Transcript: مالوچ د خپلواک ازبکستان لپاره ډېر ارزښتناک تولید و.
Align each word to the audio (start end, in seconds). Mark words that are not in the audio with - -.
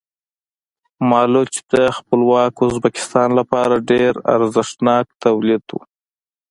مالوچ 1.09 1.53
د 1.73 1.75
خپلواک 1.97 2.53
ازبکستان 2.67 3.29
لپاره 3.39 3.83
ډېر 3.91 4.13
ارزښتناک 4.35 5.05
تولید 5.23 5.63
و. 5.71 5.79